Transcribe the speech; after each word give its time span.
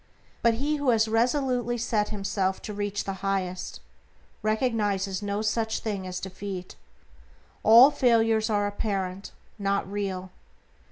But 0.41 0.55
he 0.55 0.77
who 0.77 0.89
has 0.89 1.07
resolutely 1.07 1.77
set 1.77 2.09
himself 2.09 2.59
to 2.63 2.73
realize 2.73 3.03
the 3.03 3.13
Highest 3.21 3.81
recognizes 4.41 5.21
no 5.21 5.43
such 5.43 5.77
thing 5.77 6.07
as 6.07 6.19
defeat. 6.19 6.75
All 7.61 7.91
failures 7.91 8.49
are 8.49 8.65
apparent, 8.65 9.31
not 9.59 9.87
real. 9.87 10.31